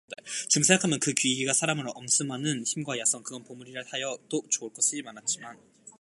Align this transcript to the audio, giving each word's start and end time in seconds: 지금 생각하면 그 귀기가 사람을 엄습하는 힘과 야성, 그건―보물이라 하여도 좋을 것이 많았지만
지금 0.49 0.63
생각하면 0.63 0.99
그 0.99 1.13
귀기가 1.13 1.53
사람을 1.53 1.85
엄습하는 1.93 2.63
힘과 2.65 2.97
야성, 2.97 3.21
그건―보물이라 3.21 3.83
하여도 3.87 4.41
좋을 4.49 4.73
것이 4.73 4.99
많았지만 5.03 5.59